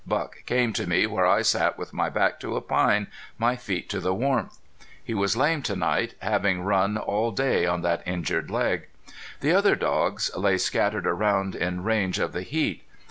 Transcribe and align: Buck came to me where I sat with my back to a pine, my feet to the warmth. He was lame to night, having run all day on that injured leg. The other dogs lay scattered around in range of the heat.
Buck 0.07 0.37
came 0.47 0.73
to 0.73 0.87
me 0.87 1.05
where 1.05 1.27
I 1.27 1.43
sat 1.43 1.77
with 1.77 1.93
my 1.93 2.09
back 2.09 2.39
to 2.39 2.55
a 2.55 2.61
pine, 2.61 3.05
my 3.37 3.55
feet 3.55 3.87
to 3.91 3.99
the 3.99 4.15
warmth. 4.15 4.57
He 5.03 5.13
was 5.13 5.37
lame 5.37 5.61
to 5.61 5.75
night, 5.75 6.15
having 6.23 6.63
run 6.63 6.97
all 6.97 7.29
day 7.29 7.67
on 7.67 7.83
that 7.83 8.01
injured 8.07 8.49
leg. 8.49 8.87
The 9.41 9.51
other 9.53 9.75
dogs 9.75 10.31
lay 10.35 10.57
scattered 10.57 11.05
around 11.05 11.53
in 11.53 11.83
range 11.83 12.17
of 12.17 12.33
the 12.33 12.41
heat. 12.41 12.83